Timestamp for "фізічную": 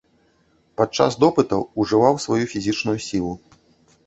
2.55-2.97